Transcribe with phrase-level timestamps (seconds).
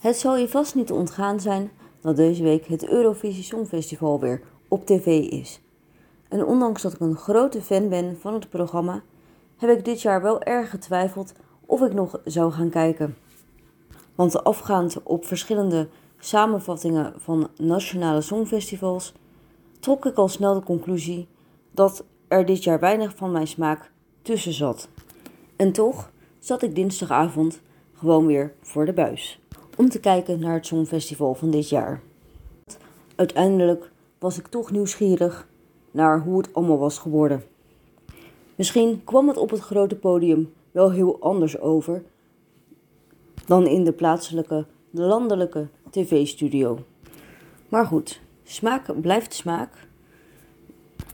[0.00, 1.70] Het zal je vast niet ontgaan zijn
[2.00, 5.60] dat deze week het Eurovisie Songfestival weer op tv is.
[6.28, 9.02] En ondanks dat ik een grote fan ben van het programma,
[9.56, 11.32] heb ik dit jaar wel erg getwijfeld
[11.66, 13.16] of ik nog zou gaan kijken.
[14.14, 15.88] Want afgaand op verschillende
[16.18, 19.12] samenvattingen van nationale songfestivals
[19.80, 21.28] trok ik al snel de conclusie
[21.70, 23.90] dat er dit jaar weinig van mijn smaak
[24.22, 24.88] tussen zat.
[25.56, 27.60] En toch zat ik dinsdagavond
[27.94, 29.40] gewoon weer voor de buis
[29.80, 32.00] om te kijken naar het Songfestival van dit jaar.
[33.16, 35.48] Uiteindelijk was ik toch nieuwsgierig
[35.90, 37.42] naar hoe het allemaal was geworden.
[38.54, 42.02] Misschien kwam het op het grote podium wel heel anders over
[43.46, 46.78] dan in de plaatselijke, landelijke tv-studio.
[47.68, 49.88] Maar goed, smaak blijft smaak.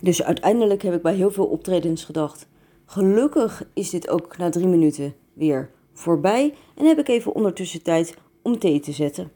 [0.00, 2.48] Dus uiteindelijk heb ik bij heel veel optredens gedacht:
[2.84, 8.16] gelukkig is dit ook na drie minuten weer voorbij en heb ik even ondertussen tijd
[8.42, 9.30] om thee te zetten.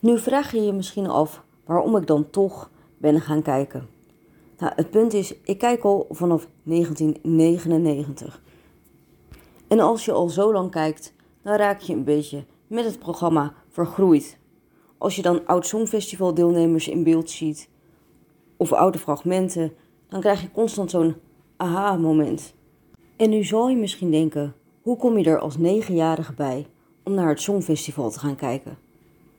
[0.00, 3.88] Nu vraag je je misschien af waarom ik dan toch ben gaan kijken.
[4.58, 8.42] Nou, het punt is, ik kijk al vanaf 1999.
[9.68, 13.54] En als je al zo lang kijkt, dan raak je een beetje met het programma
[13.68, 14.38] vergroeid.
[14.98, 17.68] Als je dan oud Songfestival deelnemers in beeld ziet,
[18.56, 19.72] of oude fragmenten,
[20.08, 21.14] dan krijg je constant zo'n
[21.56, 22.54] aha-moment.
[23.16, 26.66] En nu zal je misschien denken, hoe kom je er als negenjarige bij
[27.10, 28.78] om naar het Songfestival te gaan kijken?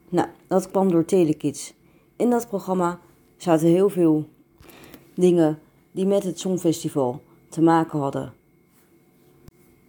[0.09, 1.73] Nou, dat kwam door Telekids.
[2.15, 2.99] In dat programma
[3.37, 4.25] zaten heel veel
[5.13, 5.59] dingen
[5.91, 8.33] die met het Songfestival te maken hadden.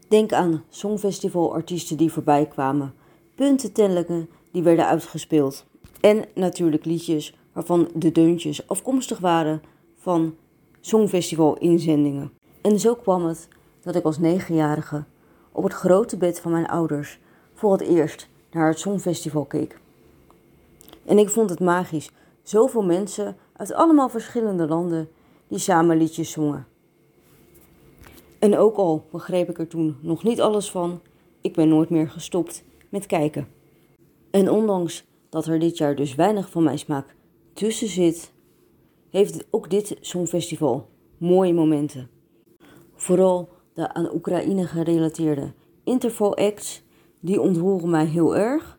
[0.08, 2.94] Denk aan Songfestival-artiesten die voorbij kwamen,
[3.34, 5.66] puntentellingen die werden uitgespeeld
[6.00, 9.62] en natuurlijk liedjes waarvan de deuntjes afkomstig waren
[9.97, 10.34] van
[10.80, 12.33] Songfestival-inzendingen.
[12.60, 13.48] En zo kwam het
[13.80, 15.05] dat ik als negenjarige
[15.53, 17.20] op het grote bed van mijn ouders
[17.62, 19.80] voor het eerst naar het Songfestival keek.
[21.05, 22.10] En ik vond het magisch.
[22.42, 25.08] Zoveel mensen uit allemaal verschillende landen
[25.48, 26.66] die samen liedjes zongen.
[28.38, 31.00] En ook al begreep ik er toen nog niet alles van,
[31.41, 33.48] ik ben nooit meer gestopt met kijken.
[34.31, 37.14] En ondanks dat er dit jaar dus weinig van mijn smaak
[37.53, 38.32] tussen zit,
[39.10, 40.88] heeft ook dit Songfestival
[41.19, 42.10] mooie momenten.
[42.94, 45.53] Vooral de aan Oekraïne gerelateerde
[45.84, 46.82] Interval acts,
[47.22, 48.78] die ontroeren mij heel erg.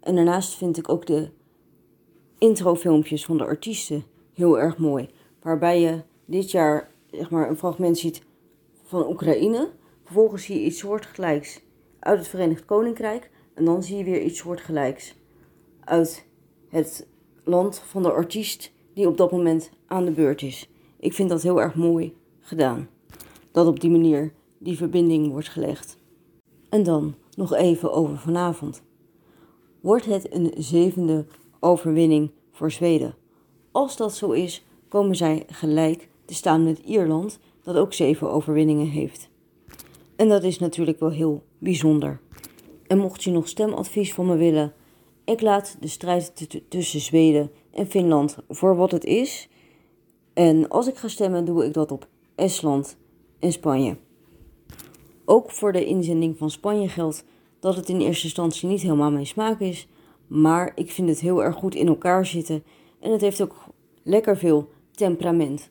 [0.00, 1.30] En daarnaast vind ik ook de
[2.38, 5.08] introfilmpjes van de artiesten heel erg mooi.
[5.42, 8.22] Waarbij je dit jaar zeg maar, een fragment ziet
[8.84, 9.70] van Oekraïne.
[10.04, 11.60] Vervolgens zie je iets soortgelijks
[11.98, 13.30] uit het Verenigd Koninkrijk.
[13.54, 15.14] En dan zie je weer iets soortgelijks
[15.80, 16.26] uit
[16.68, 17.06] het
[17.44, 20.70] land van de artiest die op dat moment aan de beurt is.
[20.98, 22.88] Ik vind dat heel erg mooi gedaan.
[23.50, 25.98] Dat op die manier die verbinding wordt gelegd.
[26.68, 28.82] En dan nog even over vanavond.
[29.80, 31.26] Wordt het een zevende
[31.60, 33.14] overwinning voor Zweden?
[33.72, 38.86] Als dat zo is, komen zij gelijk te staan met Ierland, dat ook zeven overwinningen
[38.86, 39.28] heeft.
[40.16, 42.20] En dat is natuurlijk wel heel bijzonder.
[42.86, 44.72] En mocht je nog stemadvies van me willen,
[45.24, 49.48] ik laat de strijd tussen Zweden en Finland voor wat het is.
[50.32, 52.96] En als ik ga stemmen, doe ik dat op Estland
[53.38, 53.96] en Spanje.
[55.30, 57.24] Ook voor de inzending van Spanje geldt
[57.60, 59.88] dat het in eerste instantie niet helemaal mijn smaak is,
[60.26, 62.62] maar ik vind het heel erg goed in elkaar zitten
[63.00, 63.54] en het heeft ook
[64.02, 65.70] lekker veel temperament.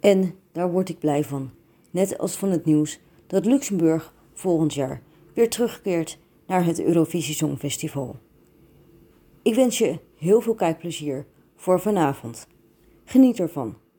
[0.00, 1.50] En daar word ik blij van,
[1.90, 5.02] net als van het nieuws dat Luxemburg volgend jaar
[5.34, 8.16] weer terugkeert naar het Eurovisie Songfestival.
[9.42, 11.26] Ik wens je heel veel kijkplezier
[11.56, 12.46] voor vanavond.
[13.04, 13.76] Geniet ervan.